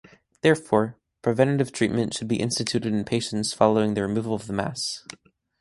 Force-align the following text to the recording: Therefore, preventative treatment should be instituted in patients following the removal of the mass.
Therefore, 0.41 0.97
preventative 1.21 1.71
treatment 1.71 2.15
should 2.15 2.27
be 2.27 2.37
instituted 2.41 2.91
in 2.91 3.05
patients 3.05 3.53
following 3.53 3.93
the 3.93 4.01
removal 4.01 4.33
of 4.33 4.47
the 4.47 4.53
mass. 4.53 5.05